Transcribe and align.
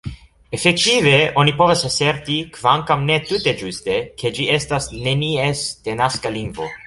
Efektive, 0.57 1.11
oni 1.41 1.53
povas 1.59 1.83
aserti, 1.89 2.37
kvankam 2.55 3.05
ne 3.11 3.19
tute 3.31 3.55
ĝuste, 3.61 3.99
ke 4.23 4.33
ĝi 4.39 4.49
estas 4.57 4.91
nenies 5.09 5.65
denaska 5.89 6.35
lingvo. 6.39 6.75